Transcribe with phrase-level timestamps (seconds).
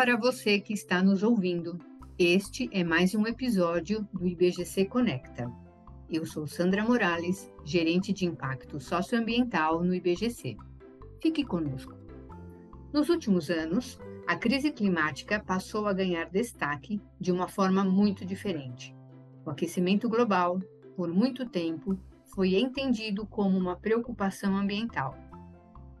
[0.00, 1.78] para você que está nos ouvindo.
[2.18, 5.52] Este é mais um episódio do IBGC Conecta.
[6.08, 10.56] Eu sou Sandra Morales, gerente de impacto socioambiental no IBGC.
[11.20, 11.94] Fique conosco.
[12.94, 18.96] Nos últimos anos, a crise climática passou a ganhar destaque de uma forma muito diferente.
[19.44, 20.58] O aquecimento global,
[20.96, 22.00] por muito tempo,
[22.34, 25.14] foi entendido como uma preocupação ambiental.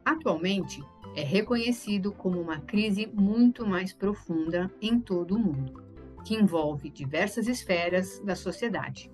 [0.02, 0.82] Atualmente,
[1.14, 5.82] é reconhecido como uma crise muito mais profunda em todo o mundo,
[6.24, 9.10] que envolve diversas esferas da sociedade.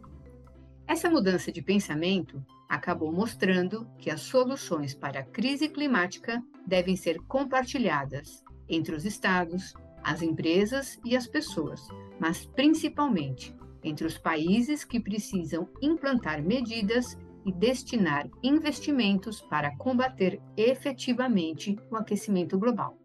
[0.86, 7.18] Essa mudança de pensamento acabou mostrando que as soluções para a crise climática devem ser
[7.22, 11.88] compartilhadas entre os estados, as empresas e as pessoas,
[12.20, 21.78] mas principalmente entre os países que precisam implantar medidas e destinar investimentos para combater efetivamente
[21.88, 22.98] o aquecimento global.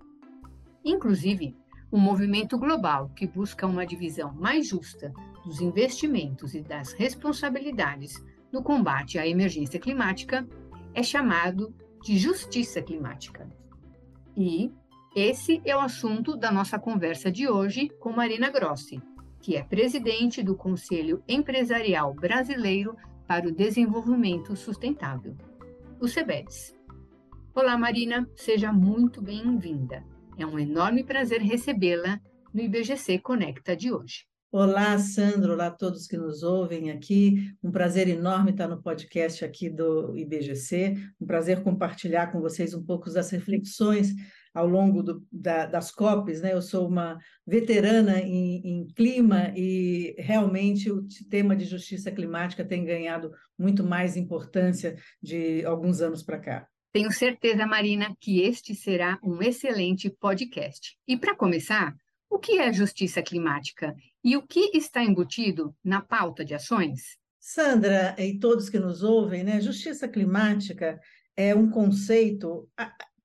[0.84, 1.56] Inclusive,
[1.92, 5.14] o movimento global que busca uma divisão mais justa
[5.46, 8.20] dos investimentos e das responsabilidades
[8.52, 10.48] no combate à emergência climática
[10.94, 13.48] é chamado de justiça climática.
[14.36, 14.72] E
[15.16, 19.02] esse é o assunto da nossa conversa de hoje com Marina Grossi,
[19.40, 22.96] que é presidente do Conselho Empresarial Brasileiro
[23.32, 25.38] para o Desenvolvimento Sustentável,
[26.02, 26.76] o CEBEDS.
[27.56, 30.04] Olá, Marina, seja muito bem-vinda.
[30.38, 32.20] É um enorme prazer recebê-la
[32.54, 34.26] no IBGC Conecta de hoje.
[34.52, 37.56] Olá, Sandro, olá a todos que nos ouvem aqui.
[37.64, 40.98] Um prazer enorme estar no podcast aqui do IBGC.
[41.18, 44.14] Um prazer compartilhar com vocês um pouco das reflexões
[44.54, 46.54] ao longo do, da, das COPs, né?
[46.54, 52.84] Eu sou uma veterana em, em, clima e realmente o tema de justiça climática tem
[52.84, 56.68] ganhado muito mais importância de alguns anos para cá.
[56.94, 60.98] Tenho certeza, Marina, que este será um excelente podcast.
[61.08, 61.96] E para começar,
[62.30, 67.18] o que é justiça climática e o que está embutido na pauta de ações?
[67.40, 69.60] Sandra e todos que nos ouvem, né?
[69.62, 71.00] Justiça climática
[71.36, 72.70] é um conceito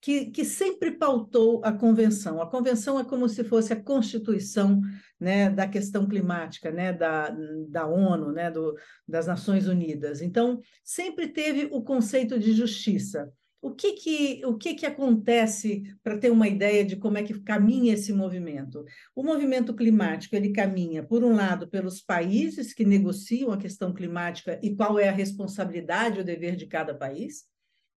[0.01, 2.41] que, que sempre pautou a convenção.
[2.41, 4.81] A convenção é como se fosse a constituição
[5.19, 7.35] né, da questão climática, né, da,
[7.69, 8.75] da ONU, né, do,
[9.09, 10.21] das Nações Unidas.
[10.21, 13.33] Então, sempre teve o conceito de justiça.
[13.61, 17.41] O que, que, o que, que acontece para ter uma ideia de como é que
[17.41, 18.85] caminha esse movimento?
[19.13, 24.61] O movimento climático ele caminha, por um lado, pelos países que negociam a questão climática
[24.63, 27.45] e qual é a responsabilidade, o dever de cada país.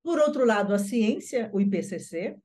[0.04, 2.38] Por outro lado, a ciência, o IPCC,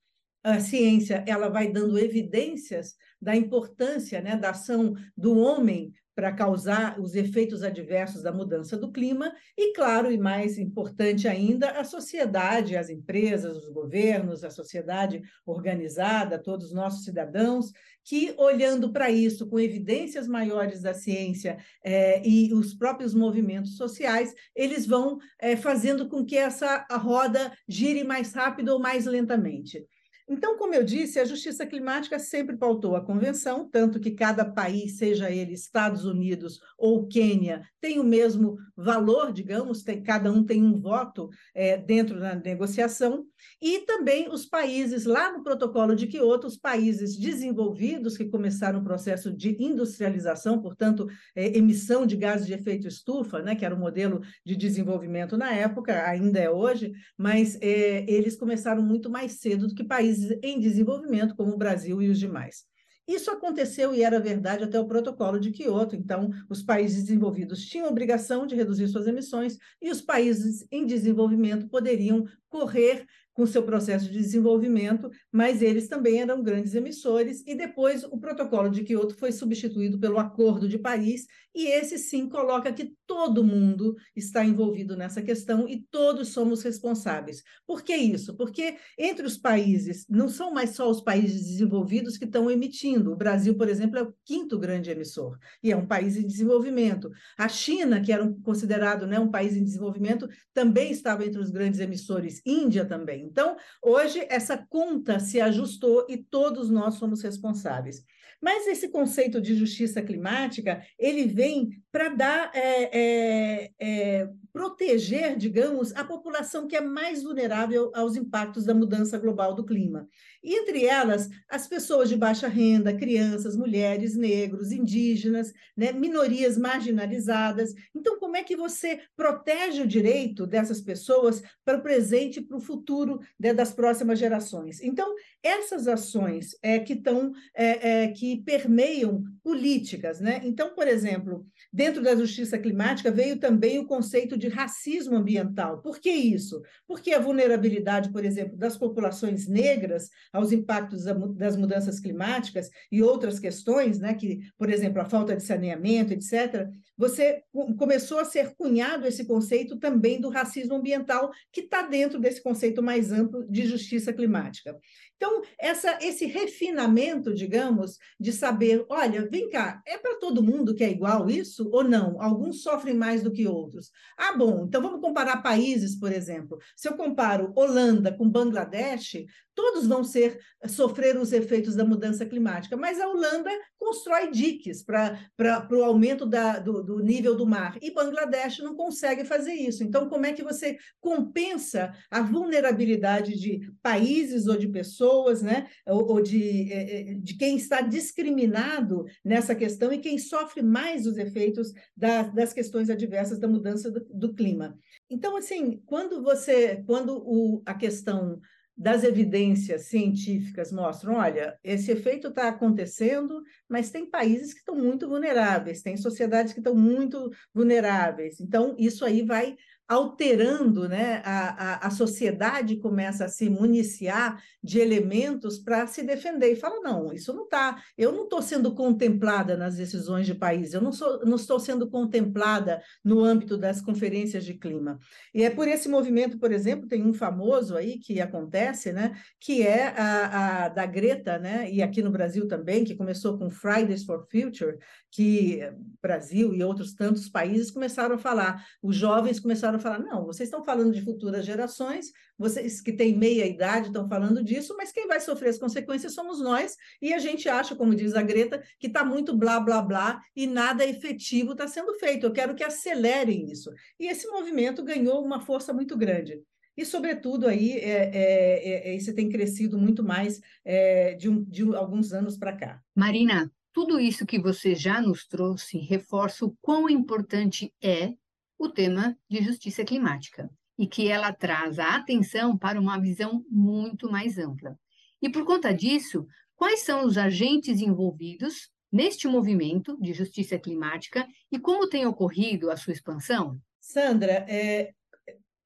[0.43, 7.01] a ciência ela vai dando evidências da importância né, da ação do homem para causar
[7.01, 12.77] os efeitos adversos da mudança do clima, e, claro, e mais importante ainda, a sociedade,
[12.77, 17.73] as empresas, os governos, a sociedade organizada, todos os nossos cidadãos,
[18.05, 24.35] que, olhando para isso com evidências maiores da ciência é, e os próprios movimentos sociais,
[24.55, 29.87] eles vão é, fazendo com que essa roda gire mais rápido ou mais lentamente.
[30.27, 34.97] Então, como eu disse, a justiça climática sempre pautou a convenção, tanto que cada país,
[34.97, 40.65] seja ele Estados Unidos ou Quênia, tem o mesmo valor, digamos, tem, cada um tem
[40.65, 43.27] um voto é, dentro da negociação,
[43.61, 48.85] e também os países, lá no protocolo de Quioto, os países desenvolvidos que começaram o
[48.85, 51.07] processo de industrialização, portanto,
[51.37, 55.53] é, emissão de gases de efeito estufa, né, que era o modelo de desenvolvimento na
[55.53, 60.39] época, ainda é hoje, mas é, eles começaram muito mais cedo do que países países
[60.43, 62.65] em desenvolvimento, como o Brasil e os demais.
[63.07, 65.95] Isso aconteceu e era verdade até o protocolo de Quioto.
[65.95, 71.69] Então, os países desenvolvidos tinham obrigação de reduzir suas emissões e os países em desenvolvimento
[71.69, 73.05] poderiam correr
[73.35, 78.71] com seu processo de desenvolvimento, mas eles também eram grandes emissores, e depois o protocolo
[78.71, 83.95] de Kyoto foi substituído pelo Acordo de Paris, e esse sim coloca que todo mundo
[84.17, 87.43] está envolvido nessa questão e todos somos responsáveis.
[87.65, 88.37] Por que isso?
[88.37, 93.13] Porque entre os países, não são mais só os países desenvolvidos que estão emitindo.
[93.13, 97.11] O Brasil, por exemplo, é o quinto grande emissor, e é um país em desenvolvimento.
[97.39, 101.81] A China, que era considerado né, um país em desenvolvimento, também estava entre os grandes
[101.81, 103.24] emissores, Índia também.
[103.25, 108.05] Então, hoje, essa conta se ajustou e todos nós somos responsáveis.
[108.45, 115.95] Mas esse conceito de justiça climática, ele vem para dar, é, é, é, proteger, digamos,
[115.97, 120.07] a população que é mais vulnerável aos impactos da mudança global do clima.
[120.45, 127.73] E entre elas, as pessoas de baixa renda, crianças, mulheres, negros, indígenas, né, minorias marginalizadas.
[127.95, 132.59] Então, como é que você protege o direito dessas pessoas para o presente e para
[132.59, 134.83] o futuro né, das próximas gerações?
[134.83, 140.41] Então, essas ações é, que estão é, é, que permeiam políticas, né?
[140.45, 145.81] Então, por exemplo, dentro da justiça climática veio também o conceito de racismo ambiental.
[145.81, 146.63] Por que isso?
[146.87, 151.05] Porque a vulnerabilidade, por exemplo, das populações negras aos impactos
[151.37, 156.69] das mudanças climáticas e outras questões, né, que, por exemplo, a falta de saneamento, etc.,
[156.97, 157.43] você
[157.79, 162.83] começou a ser cunhado esse conceito também do racismo ambiental, que está dentro desse conceito
[162.83, 164.79] mais amplo de justiça climática.
[165.17, 170.85] Então, essa, esse refinamento, digamos, de saber, olha, vem cá, é para todo mundo que
[170.85, 172.21] é igual isso ou não?
[172.21, 173.91] Alguns sofrem mais do que outros.
[174.19, 176.59] Ah, bom, então vamos comparar países, por exemplo.
[176.77, 179.25] Se eu comparo Holanda com Bangladesh,
[179.55, 185.69] todos vão ser sofrer os efeitos da mudança climática, mas a Holanda constrói diques para
[185.71, 189.83] o aumento da, do, do, nível do mar e Bangladesh não consegue fazer isso.
[189.83, 196.13] Então, como é que você compensa a vulnerabilidade de países ou de pessoas, né, ou,
[196.13, 201.17] ou de, é, é, de quem está discriminado nessa questão e quem sofre mais os
[201.17, 204.79] efeitos da, das questões adversas da mudança do, do clima?
[205.09, 208.41] Então, assim, quando você, quando o, a questão
[208.77, 215.09] das evidências científicas mostram, olha, esse efeito está acontecendo, mas tem países que estão muito
[215.09, 218.41] vulneráveis, tem sociedades que estão muito vulneráveis.
[218.41, 219.57] Então, isso aí vai
[219.87, 221.21] alterando, né?
[221.25, 226.81] A, a, a, sociedade começa a se municiar de elementos para se defender e fala:
[226.81, 230.91] não, isso não está, eu não estou sendo contemplada nas decisões de país, eu não,
[230.91, 234.99] sou, não estou sendo contemplada no âmbito das conferências de clima.
[235.35, 239.13] E é por esse movimento, por exemplo, tem um famoso aí que acontece, né?
[239.39, 241.71] Que é a, a da Greta, né?
[241.71, 244.79] E aqui no Brasil também, que começou com Fridays for Future,
[245.11, 245.61] que
[246.01, 250.25] Brasil e outros tantos países começaram a falar, os jovens começaram começaram a falar: não,
[250.25, 254.93] vocês estão falando de futuras gerações, vocês que têm meia idade estão falando disso, mas
[254.93, 258.63] quem vai sofrer as consequências somos nós, e a gente acha, como diz a Greta,
[258.79, 262.27] que está muito blá, blá, blá, e nada efetivo está sendo feito.
[262.27, 263.71] Eu quero que acelerem isso.
[263.99, 266.41] E esse movimento ganhou uma força muito grande.
[266.77, 271.63] E, sobretudo, aí é, é, é, isso tem crescido muito mais é, de, um, de
[271.75, 272.83] alguns anos para cá.
[272.97, 278.15] Marina, tudo isso que você já nos trouxe reforça o quão importante é
[278.59, 284.11] o tema de justiça climática e que ela traz a atenção para uma visão muito
[284.11, 284.79] mais ampla.
[285.23, 291.59] E por conta disso, quais são os agentes envolvidos neste movimento de justiça climática e
[291.59, 293.59] como tem ocorrido a sua expansão?
[293.81, 294.93] Sandra, é,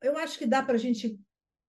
[0.03, 1.19] eu acho que dá para a gente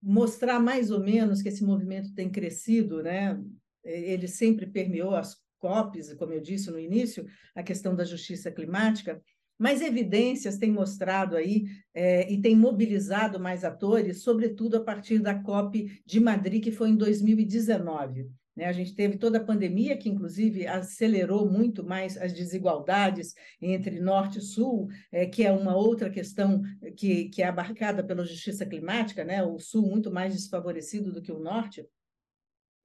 [0.01, 3.37] mostrar mais ou menos que esse movimento tem crescido, né?
[3.83, 9.21] Ele sempre permeou as COPs, como eu disse no início, a questão da justiça climática.
[9.59, 15.35] Mas evidências têm mostrado aí é, e têm mobilizado mais atores, sobretudo a partir da
[15.35, 18.29] COP de Madrid, que foi em 2019.
[18.55, 18.65] Né?
[18.65, 24.39] A gente teve toda a pandemia, que inclusive acelerou muito mais as desigualdades entre norte
[24.39, 26.61] e sul, é, que é uma outra questão
[26.95, 29.43] que, que é abarcada pela justiça climática, né?
[29.43, 31.85] o sul muito mais desfavorecido do que o norte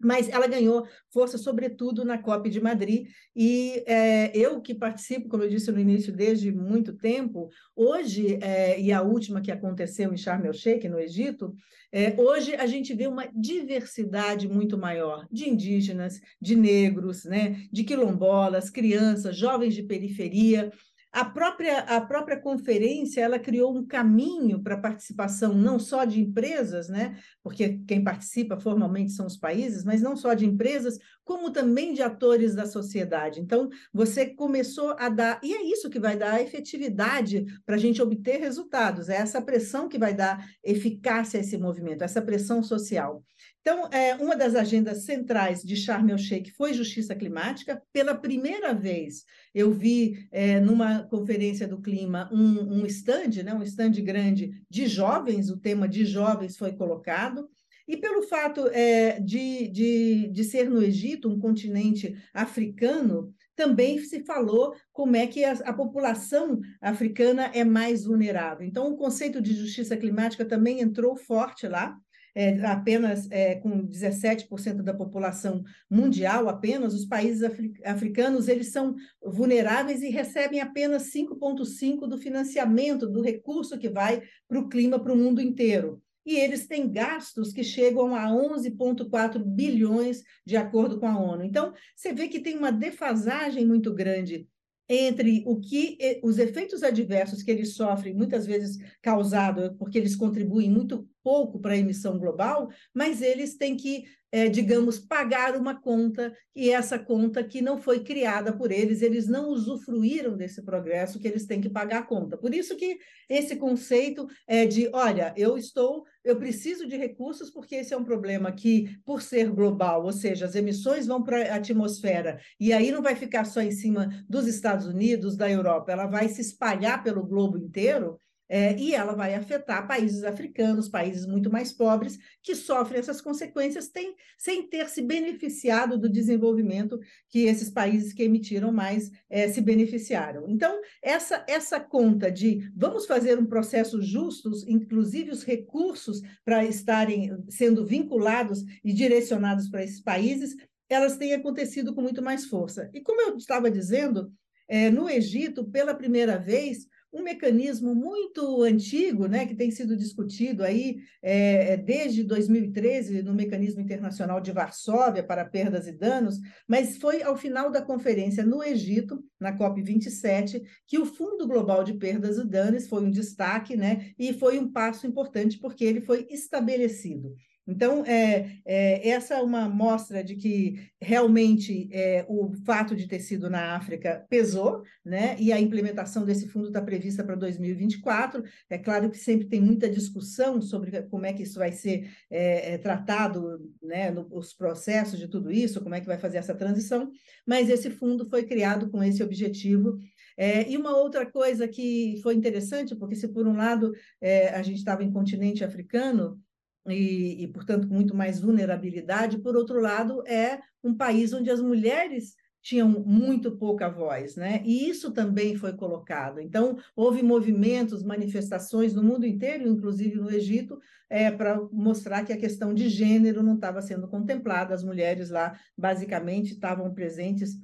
[0.04, 3.08] mas ela ganhou força, sobretudo, na COP de Madrid.
[3.34, 8.80] E é, eu, que participo, como eu disse no início, desde muito tempo, hoje, é,
[8.80, 11.54] e a última que aconteceu em Sharm el-Sheikh, no Egito,
[11.92, 17.84] é, hoje a gente vê uma diversidade muito maior de indígenas, de negros, né, de
[17.84, 20.72] quilombolas, crianças, jovens de periferia.
[21.14, 26.20] A própria, a própria conferência ela criou um caminho para a participação não só de
[26.20, 27.16] empresas, né?
[27.40, 32.02] porque quem participa formalmente são os países, mas não só de empresas, como também de
[32.02, 33.40] atores da sociedade.
[33.40, 38.02] Então, você começou a dar, e é isso que vai dar efetividade para a gente
[38.02, 43.24] obter resultados, é essa pressão que vai dar eficácia a esse movimento, essa pressão social.
[43.60, 47.82] Então, é, uma das agendas centrais de Sharm el-Sheikh foi justiça climática.
[47.94, 53.62] Pela primeira vez, eu vi é, numa conferência do clima um, um stand, né, um
[53.62, 57.48] stand grande de jovens, o tema de jovens foi colocado.
[57.86, 64.24] E pelo fato é, de, de, de ser no Egito, um continente africano, também se
[64.24, 68.66] falou como é que a, a, população africana é mais vulnerável.
[68.66, 71.96] Então, o conceito de justiça climática também entrou forte lá.
[72.34, 77.42] é, apenas é, com 17% da população mundial, apenas os países
[77.84, 84.58] africanos eles são vulneráveis e recebem apenas 5,5% do financiamento do recurso que vai para
[84.58, 90.22] o clima para o mundo inteiro e eles têm gastos que chegam a 11,4 bilhões,
[90.44, 91.44] de acordo com a ONU.
[91.44, 94.48] Então, você vê que tem uma defasagem muito grande
[94.86, 100.70] entre o que os efeitos adversos que eles sofrem, muitas vezes causados porque eles contribuem
[100.70, 104.04] muito pouco para a emissão global, mas eles têm que,
[104.34, 109.28] é, digamos, pagar uma conta, e essa conta que não foi criada por eles, eles
[109.28, 112.36] não usufruíram desse progresso que eles têm que pagar a conta.
[112.36, 112.98] Por isso que
[113.28, 118.02] esse conceito é de, olha, eu estou, eu preciso de recursos porque esse é um
[118.02, 122.90] problema que, por ser global, ou seja, as emissões vão para a atmosfera, e aí
[122.90, 127.04] não vai ficar só em cima dos Estados Unidos, da Europa, ela vai se espalhar
[127.04, 132.54] pelo globo inteiro, é, e ela vai afetar países africanos, países muito mais pobres, que
[132.54, 136.98] sofrem essas consequências tem, sem ter se beneficiado do desenvolvimento
[137.28, 140.48] que esses países que emitiram mais é, se beneficiaram.
[140.48, 147.30] Então, essa, essa conta de vamos fazer um processo justo, inclusive os recursos para estarem
[147.48, 150.54] sendo vinculados e direcionados para esses países,
[150.88, 152.90] elas têm acontecido com muito mais força.
[152.92, 154.32] E como eu estava dizendo,
[154.68, 160.64] é, no Egito, pela primeira vez, um mecanismo muito antigo, né, que tem sido discutido
[160.64, 166.96] aí é, é desde 2013 no mecanismo internacional de Varsóvia para perdas e danos, mas
[166.96, 171.94] foi ao final da conferência no Egito, na COP 27, que o Fundo Global de
[171.94, 176.26] Perdas e Danos foi um destaque, né, e foi um passo importante porque ele foi
[176.28, 177.32] estabelecido.
[177.66, 183.20] Então, é, é, essa é uma mostra de que realmente é, o fato de ter
[183.20, 185.34] sido na África pesou, né?
[185.38, 188.42] e a implementação desse fundo está prevista para 2024.
[188.68, 192.74] É claro que sempre tem muita discussão sobre como é que isso vai ser é,
[192.74, 194.10] é, tratado, né?
[194.10, 197.10] No, os processos de tudo isso, como é que vai fazer essa transição,
[197.46, 199.98] mas esse fundo foi criado com esse objetivo
[200.36, 204.62] é, e uma outra coisa que foi interessante, porque se por um lado é, a
[204.62, 206.40] gente estava em continente africano,
[206.86, 209.38] e, e, portanto, com muito mais vulnerabilidade.
[209.38, 214.62] Por outro lado, é um país onde as mulheres tinham muito pouca voz, né?
[214.64, 216.40] E isso também foi colocado.
[216.40, 220.78] Então, houve movimentos, manifestações no mundo inteiro, inclusive no Egito,
[221.10, 224.74] é, para mostrar que a questão de gênero não estava sendo contemplada.
[224.74, 227.58] As mulheres lá, basicamente, estavam presentes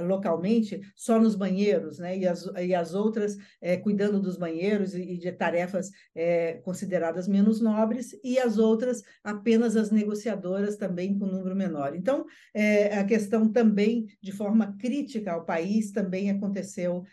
[0.00, 2.16] localmente só nos banheiros, né?
[2.16, 7.28] e, as, e as outras é, cuidando dos banheiros e, e de tarefas é, consideradas
[7.28, 11.94] menos nobres, e as outras apenas as negociadoras também com número menor.
[11.94, 17.04] Então, é, a questão também, de forma crítica ao país, também aconteceu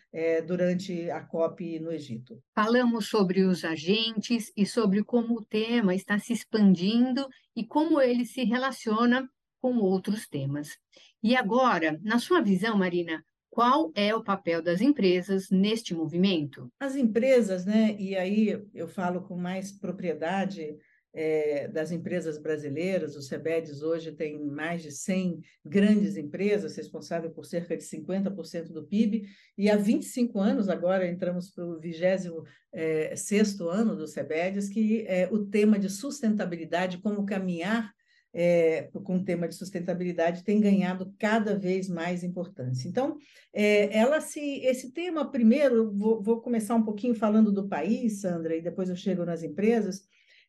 [0.47, 2.39] durante a COP no Egito.
[2.55, 8.25] Falamos sobre os agentes e sobre como o tema está se expandindo e como ele
[8.25, 9.27] se relaciona
[9.59, 10.77] com outros temas.
[11.23, 16.69] E agora, na sua visão, Marina, qual é o papel das empresas neste movimento?
[16.77, 20.75] As empresas, né, e aí eu falo com mais propriedade
[21.13, 27.45] é, das empresas brasileiras, o SEBEDES hoje tem mais de 100 grandes empresas, responsáveis por
[27.45, 29.23] cerca de 50% do PIB,
[29.57, 35.29] e há 25 anos, agora entramos para o 26º é, ano do SEBEDES, que é
[35.31, 37.93] o tema de sustentabilidade, como caminhar
[38.33, 42.87] é, com o tema de sustentabilidade tem ganhado cada vez mais importância.
[42.87, 43.17] Então,
[43.53, 48.55] é, ela se, esse tema, primeiro, vou, vou, começar um pouquinho falando do país, Sandra,
[48.55, 50.01] e depois eu chego nas empresas,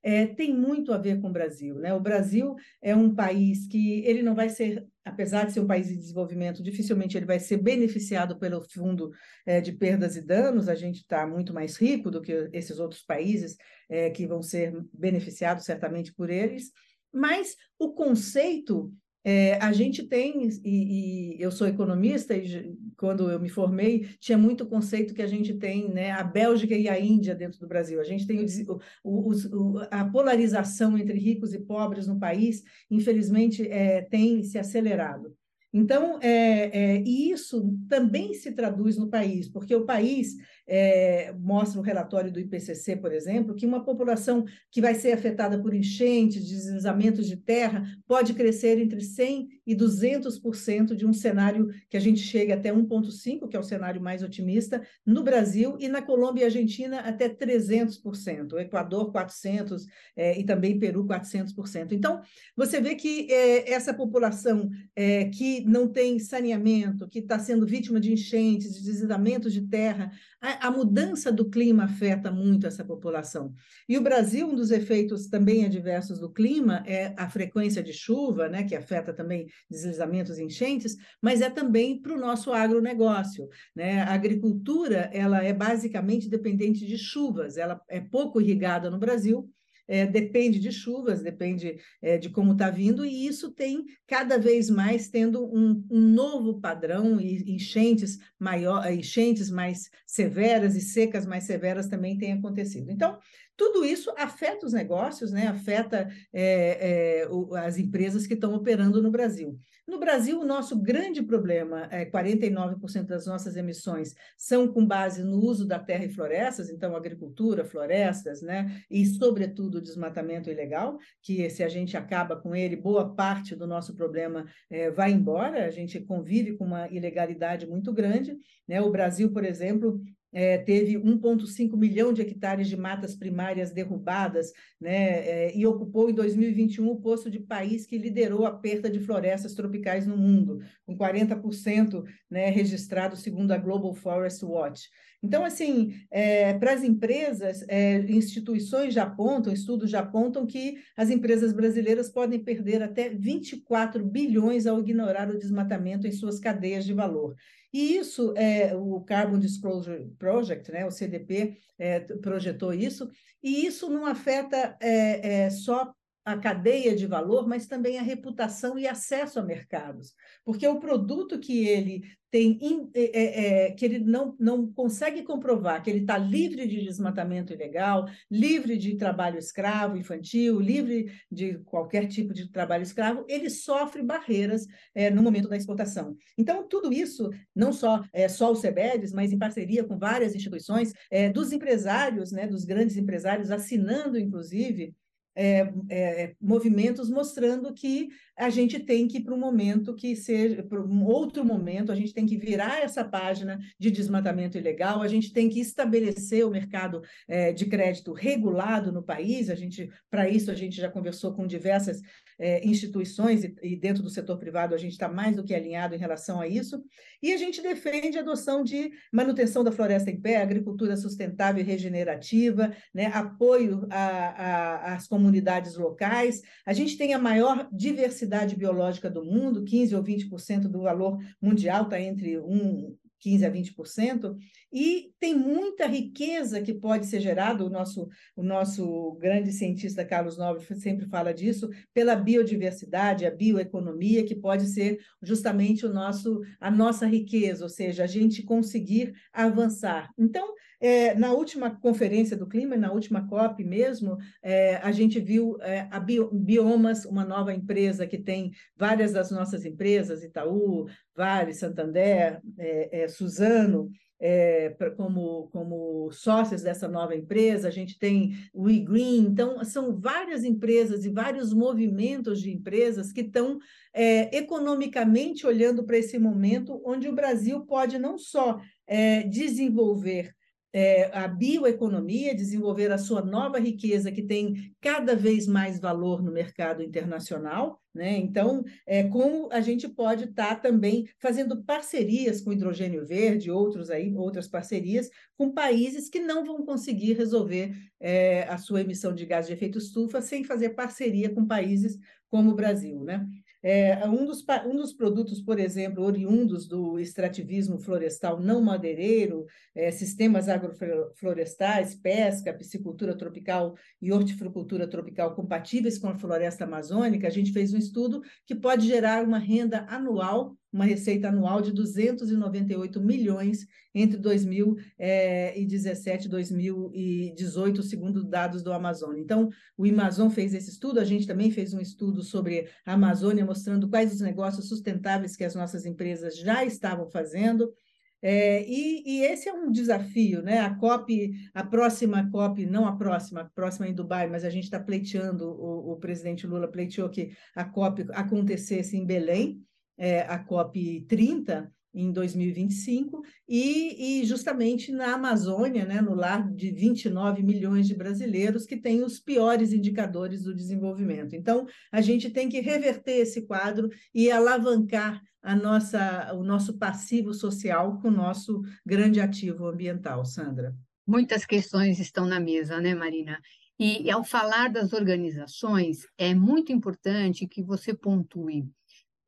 [0.03, 1.76] é, tem muito a ver com o Brasil.
[1.76, 1.93] Né?
[1.95, 5.88] O Brasil é um país que ele não vai ser, apesar de ser um país
[5.88, 9.11] de desenvolvimento, dificilmente ele vai ser beneficiado pelo fundo
[9.47, 10.69] é, de perdas e danos.
[10.69, 13.57] A gente está muito mais rico do que esses outros países
[13.88, 16.71] é, que vão ser beneficiados certamente por eles
[17.14, 18.92] mas o conceito
[19.26, 24.37] é, a gente tem, e, e, eu sou economista, e quando eu me formei, tinha
[24.37, 27.99] muito conceito que a gente tem né, a Bélgica e a Índia dentro do Brasil.
[27.99, 33.66] A gente tem o, o, o, a polarização entre ricos e pobres no país, infelizmente,
[33.66, 35.35] é, tem se acelerado.
[35.76, 40.37] Então, é, é, e isso também se traduz no país, porque o país
[40.69, 45.61] é, mostra o relatório do IPCC, por exemplo, que uma população que vai ser afetada
[45.61, 51.97] por enchentes, deslizamentos de terra, pode crescer entre 100% e 200% de um cenário que
[51.97, 56.02] a gente chega até 1,5%, que é o cenário mais otimista, no Brasil, e na
[56.02, 59.76] Colômbia e Argentina até 300%, o Equador 400%
[60.16, 61.93] é, e também Peru 400%.
[61.93, 62.21] Então,
[62.57, 67.99] você vê que é, essa população é, que não tem saneamento, que está sendo vítima
[67.99, 73.54] de enchentes, de deslizamentos de terra, a, a, mudança do clima afeta muito essa população.
[73.88, 78.49] E o Brasil, um dos efeitos também adversos do clima é a frequência de chuva,
[78.49, 83.49] né, que afeta também deslizamentos e enchentes, mas é também para o nosso agronegócio.
[83.75, 84.02] Né?
[84.02, 89.50] A agricultura ela é basicamente dependente de chuvas, ela é pouco irrigada no Brasil,
[89.87, 94.71] é, depende de chuvas, depende é, de como está vindo, e isso tem cada vez
[94.71, 101.45] mais tendo um, um novo padrão, e enchentes, maior, enchentes mais severas e secas mais
[101.45, 102.91] severas também têm acontecido.
[102.91, 103.19] Então,
[103.56, 105.46] tudo isso afeta os negócios, né?
[105.46, 109.58] afeta é, é, o, as empresas que estão operando no Brasil.
[109.87, 115.38] No Brasil, o nosso grande problema é 49% das nossas emissões são com base no
[115.38, 118.80] uso da terra e florestas, então agricultura, florestas, né?
[118.90, 123.66] E, sobretudo, o desmatamento ilegal, que se a gente acaba com ele, boa parte do
[123.66, 128.38] nosso problema é, vai embora, a gente convive com uma ilegalidade muito grande.
[128.66, 128.80] Né?
[128.80, 130.00] O Brasil, por exemplo,
[130.35, 136.12] é, teve 1,5 milhão de hectares de matas primárias derrubadas, né, é, e ocupou em
[136.12, 140.99] 2021 o posto de país que liderou a perda de florestas tropicais no mundo, com
[140.99, 144.91] 40% né, registrado segundo a Global Forest Watch.
[145.25, 151.09] Então, assim, é, para as empresas, é, instituições já apontam, estudos já apontam que as
[151.09, 156.93] empresas brasileiras podem perder até 24 bilhões ao ignorar o desmatamento em suas cadeias de
[156.93, 157.35] valor.
[157.73, 163.11] E isso, é, o Carbon Disclosure Project, né, o CDP, é, projetou isso,
[163.43, 165.90] e isso não afeta é, é só
[166.25, 170.14] a cadeia de valor, mas também a reputação e acesso a mercados,
[170.45, 172.02] porque o produto que ele
[172.35, 172.59] tem,
[172.95, 177.52] é, é, é, que ele não, não consegue comprovar que ele está livre de desmatamento
[177.52, 184.02] ilegal, livre de trabalho escravo infantil, livre de qualquer tipo de trabalho escravo, ele sofre
[184.02, 184.66] barreiras
[184.97, 186.16] é, no momento da exportação.
[186.37, 190.93] Então, tudo isso, não só, é, só o CEBEDES, mas em parceria com várias instituições,
[191.12, 194.93] é, dos empresários, né, dos grandes empresários, assinando, inclusive,
[195.35, 200.62] é, é, movimentos mostrando que a gente tem que ir para um momento que seja,
[200.62, 205.09] para um outro momento, a gente tem que virar essa página de desmatamento ilegal, a
[205.09, 209.49] gente tem que estabelecer o mercado é, de crédito regulado no país.
[209.50, 212.00] A gente, para isso, a gente já conversou com diversas
[212.38, 215.95] é, instituições e, e, dentro do setor privado a gente está mais do que alinhado
[215.95, 216.83] em relação a isso.
[217.23, 221.64] E a gente defende a adoção de manutenção da floresta em pé, agricultura sustentável e
[221.64, 226.43] regenerativa, né, apoio às comunidades locais.
[226.67, 228.24] A gente tem a maior diversidade
[228.57, 234.37] biológica do mundo, 15 ou 20% do valor mundial está entre um, 15% a 20%,
[234.72, 240.37] e tem muita riqueza que pode ser gerada, o nosso, o nosso grande cientista Carlos
[240.37, 246.70] Nobre sempre fala disso, pela biodiversidade, a bioeconomia, que pode ser justamente o nosso, a
[246.70, 250.11] nossa riqueza, ou seja, a gente conseguir avançar.
[250.18, 250.53] Então,
[250.85, 255.88] é, na última conferência do clima, na última COP mesmo, é, a gente viu é,
[255.90, 262.38] a Bio, Biomas, uma nova empresa que tem várias das nossas empresas, Itaú, Vale, Santander,
[262.59, 263.88] é, é, Suzano,
[264.20, 270.44] é, como, como sócios dessa nova empresa, a gente tem o eGreen, então são várias
[270.44, 273.59] empresas e vários movimentos de empresas que estão
[273.94, 280.35] é, economicamente olhando para esse momento onde o Brasil pode não só é, desenvolver
[280.74, 286.32] é, a bioeconomia, desenvolver a sua nova riqueza, que tem cada vez mais valor no
[286.32, 287.80] mercado internacional.
[287.94, 288.16] Né?
[288.16, 293.88] Então, é, como a gente pode estar tá também fazendo parcerias com hidrogênio verde, outros
[293.88, 295.08] aí, outras parcerias,
[295.38, 299.78] com países que não vão conseguir resolver é, a sua emissão de gás de efeito
[299.78, 301.96] estufa sem fazer parceria com países
[302.28, 303.04] como o Brasil.
[303.04, 303.24] Né?
[303.66, 309.90] É, um, dos, um dos produtos, por exemplo, oriundos do extrativismo florestal não madeireiro, é,
[309.90, 317.53] sistemas agroflorestais, pesca, piscicultura tropical e hortifrucultura tropical compatíveis com a floresta amazônica, a gente
[317.53, 323.64] fez um estudo que pode gerar uma renda anual uma receita anual de 298 milhões
[323.94, 329.20] entre 2017 e 2018, segundo dados do Amazônia.
[329.20, 333.44] Então, o Amazon fez esse estudo, a gente também fez um estudo sobre a Amazônia,
[333.44, 337.72] mostrando quais os negócios sustentáveis que as nossas empresas já estavam fazendo.
[338.20, 340.58] É, e, e, esse é um desafio, né?
[340.58, 344.64] A COP, a próxima COP, não a próxima, a próxima em Dubai, mas a gente
[344.64, 349.62] está pleiteando, o, o presidente Lula pleiteou que a COP acontecesse em Belém,
[349.96, 356.72] é, a COP 30, em 2025 e, e, justamente na Amazônia, né, no lar de
[356.72, 361.37] 29 milhões de brasileiros que têm os piores indicadores do desenvolvimento.
[361.37, 367.33] Então, a gente tem que reverter esse quadro e alavancar a nossa, o nosso passivo
[367.33, 370.74] social com o nosso grande ativo ambiental, Sandra.
[371.07, 373.38] Muitas questões estão na mesa, né, Marina?
[373.78, 378.68] E ao falar das organizações, é muito importante que você pontue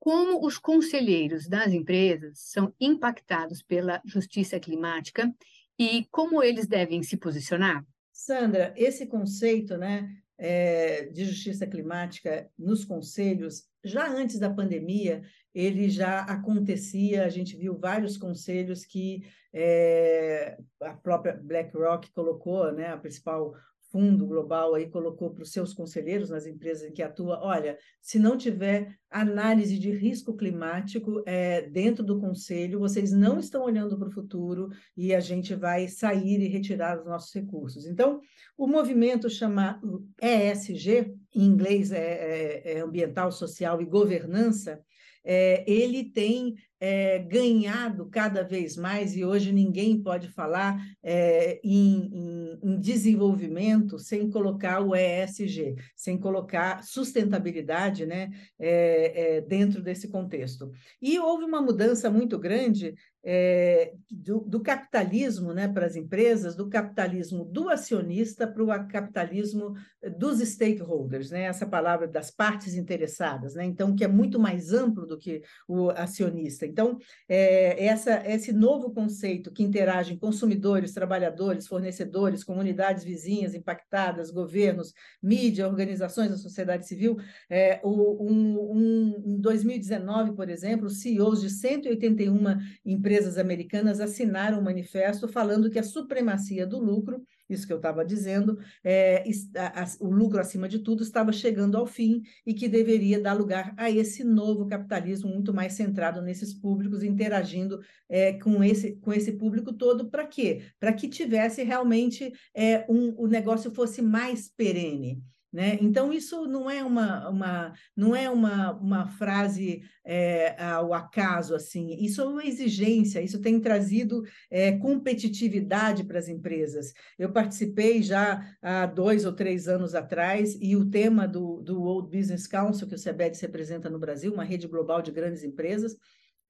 [0.07, 5.35] como os conselheiros das empresas são impactados pela justiça climática
[5.77, 7.85] e como eles devem se posicionar?
[8.13, 15.91] Sandra, esse conceito né, é, de justiça climática nos conselhos, já antes da pandemia, ele
[15.91, 22.97] já acontecia, a gente viu vários conselhos que é, a própria BlackRock colocou, né, a
[22.97, 23.57] principal
[23.97, 28.19] fundo global aí colocou para os seus conselheiros nas empresas em que atua, olha, se
[28.19, 34.09] não tiver análise de risco climático é, dentro do conselho, vocês não estão olhando para
[34.09, 37.87] o futuro e a gente vai sair e retirar os nossos recursos.
[37.87, 38.21] Então,
[38.59, 44.79] o movimento chamado ESG, em inglês é, é, é ambiental, social e governança,
[45.25, 52.11] é, ele tem é, ganhado cada vez mais, e hoje ninguém pode falar é, em,
[52.13, 60.71] em, em, desenvolvimento sem colocar o ESG, sem colocar sustentabilidade né, é, dentro desse contexto.
[61.01, 62.95] E houve uma mudança muito grande
[63.29, 69.75] é, do, do, capitalismo né, para as empresas, do capitalismo do acionista para o capitalismo
[70.17, 75.05] dos stakeholders, né, essa palavra das partes interessadas, né, então, que é muito mais amplo
[75.05, 76.65] do que o acionista.
[76.65, 84.95] Então, é, essa, esse novo conceito que interagem consumidores, trabalhadores, fornecedores, comunidades vizinhas impactadas, governos,
[85.21, 87.17] mídia, organizações da sociedade civil,
[87.51, 92.37] é, o, um, um, em 2019, por exemplo, CEOs de 181
[92.85, 98.05] empresas americanas assinaram um manifesto falando que a supremacia do lucro isso que eu estava
[98.05, 99.23] dizendo, é,
[99.57, 103.35] a, a, o lucro acima de tudo estava chegando ao fim e que deveria dar
[103.35, 109.13] lugar a esse novo capitalismo muito mais centrado nesses públicos, interagindo é, com, esse, com
[109.13, 110.63] esse público todo, para quê?
[110.81, 115.23] Para que tivesse realmente é, um, o negócio fosse mais perene.
[115.57, 115.79] Né?
[115.81, 121.97] Então, isso não é uma, uma, não é uma, uma frase é, ao acaso, assim,
[121.99, 126.93] isso é uma exigência, isso tem trazido é, competitividade para as empresas.
[127.19, 132.15] Eu participei já há dois ou três anos atrás, e o tema do, do World
[132.15, 135.97] Business Council, que o CEBEDS representa no Brasil, uma rede global de grandes empresas,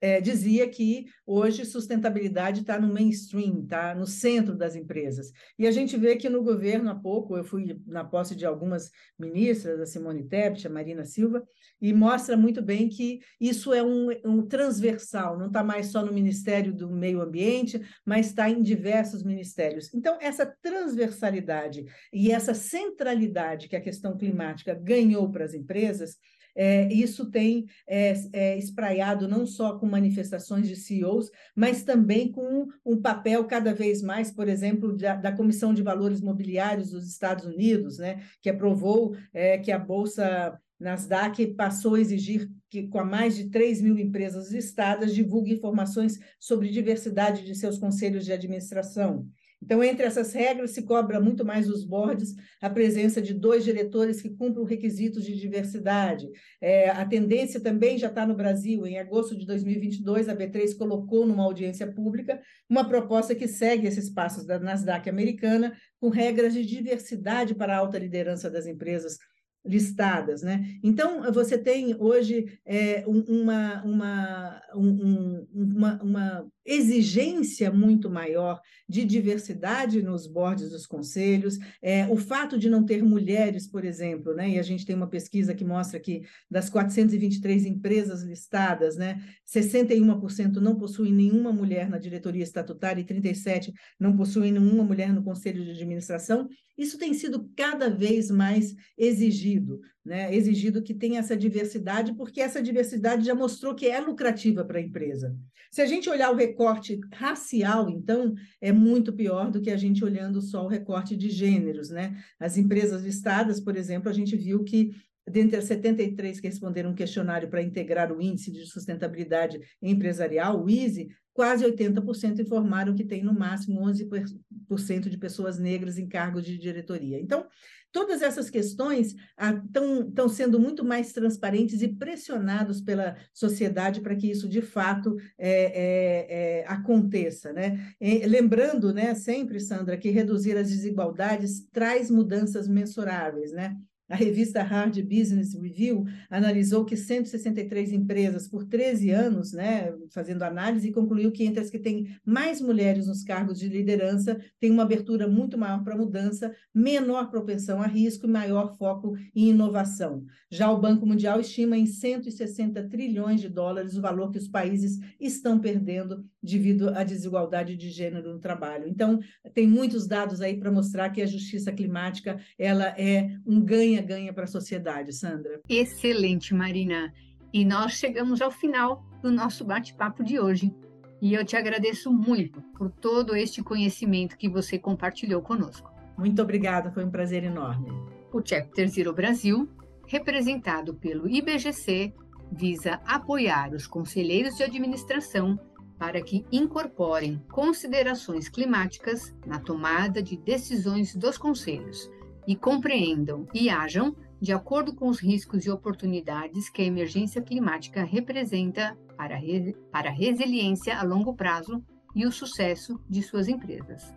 [0.00, 5.32] é, dizia que hoje sustentabilidade está no mainstream, está no centro das empresas.
[5.58, 8.90] E a gente vê que no governo, há pouco, eu fui na posse de algumas
[9.18, 11.42] ministras, a Simone Tebet, a Marina Silva,
[11.80, 16.12] e mostra muito bem que isso é um, um transversal, não está mais só no
[16.12, 19.92] Ministério do Meio Ambiente, mas está em diversos ministérios.
[19.94, 26.16] Então, essa transversalidade e essa centralidade que a questão climática ganhou para as empresas
[26.56, 32.66] é, isso tem é, é, espraiado não só com manifestações de CEOs, mas também com
[32.84, 37.44] um papel cada vez mais, por exemplo, da, da Comissão de Valores Mobiliários dos Estados
[37.44, 43.04] Unidos, né, que aprovou é, que a Bolsa Nasdaq passou a exigir que, com a
[43.04, 49.26] mais de 3 mil empresas listadas, divulgue informações sobre diversidade de seus conselhos de administração.
[49.62, 54.20] Então, entre essas regras, se cobra muito mais dos boards a presença de dois diretores
[54.20, 56.28] que cumpram requisitos de diversidade.
[56.60, 58.86] É, a tendência também já está no Brasil.
[58.86, 64.10] Em agosto de 2022, a B3 colocou numa audiência pública uma proposta que segue esses
[64.10, 69.18] passos da Nasdaq americana, com regras de diversidade para a alta liderança das empresas
[69.66, 70.64] listadas, né?
[70.82, 80.02] Então você tem hoje é, uma, uma, um, uma, uma exigência muito maior de diversidade
[80.02, 84.58] nos boards dos conselhos, é, o fato de não ter mulheres, por exemplo, né, e
[84.58, 90.76] a gente tem uma pesquisa que mostra que das 423 empresas listadas, né, 61% não
[90.76, 95.70] possuem nenhuma mulher na diretoria estatutária e 37% não possuem nenhuma mulher no conselho de
[95.70, 100.34] administração, isso tem sido cada vez mais exigido, né?
[100.34, 104.82] exigido que tenha essa diversidade, porque essa diversidade já mostrou que é lucrativa para a
[104.82, 105.34] empresa.
[105.70, 110.04] Se a gente olhar o recorte racial, então, é muito pior do que a gente
[110.04, 111.90] olhando só o recorte de gêneros.
[111.90, 112.16] Né?
[112.38, 114.90] As empresas listadas, por exemplo, a gente viu que
[115.28, 120.70] dentre as 73 que responderam um questionário para integrar o Índice de Sustentabilidade Empresarial, o
[120.70, 126.56] ISE, quase 80% informaram que tem no máximo 11% de pessoas negras em cargos de
[126.56, 127.20] diretoria.
[127.20, 127.46] Então,
[127.92, 134.30] todas essas questões estão ah, sendo muito mais transparentes e pressionados pela sociedade para que
[134.30, 137.52] isso de fato é, é, é, aconteça.
[137.52, 137.94] Né?
[138.00, 143.52] E, lembrando né, sempre, Sandra, que reduzir as desigualdades traz mudanças mensuráveis.
[143.52, 143.76] Né?
[144.08, 150.88] A revista Hard Business Review analisou que 163 empresas por 13 anos, né, fazendo análise,
[150.88, 154.84] e concluiu que entre as que têm mais mulheres nos cargos de liderança, tem uma
[154.84, 160.24] abertura muito maior para mudança, menor propensão a risco e maior foco em inovação.
[160.50, 165.00] Já o Banco Mundial estima em 160 trilhões de dólares o valor que os países
[165.18, 168.88] estão perdendo devido à desigualdade de gênero no trabalho.
[168.88, 169.18] Então,
[169.52, 173.60] tem muitos dados aí para mostrar que a justiça climática ela é um
[173.96, 175.60] ganha-ganha para a sociedade, Sandra.
[175.68, 177.12] Excelente, Marina.
[177.52, 180.74] E nós chegamos ao final do nosso bate-papo de hoje.
[181.20, 185.90] E eu te agradeço muito por todo este conhecimento que você compartilhou conosco.
[186.18, 187.90] Muito obrigada, foi um prazer enorme.
[188.32, 189.68] O Chapter Zero Brasil,
[190.06, 192.12] representado pelo IBGC,
[192.52, 195.58] visa apoiar os conselheiros de administração
[195.98, 202.10] para que incorporem considerações climáticas na tomada de decisões dos conselhos
[202.46, 208.04] e compreendam e ajam de acordo com os riscos e oportunidades que a emergência climática
[208.04, 211.82] representa para, re para a resiliência a longo prazo
[212.14, 214.14] e o sucesso de suas empresas.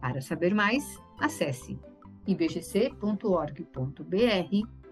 [0.00, 0.84] Para saber mais,
[1.18, 1.78] acesse
[2.26, 2.98] ibgc.org.br